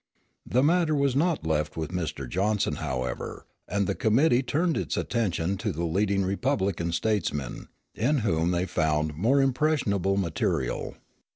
[0.47, 2.27] The matter was not left with Mr.
[2.27, 8.49] Johnson, however; and the committee turned its attention to the leading Republican statesmen, in whom
[8.49, 10.95] they found more impressionable material.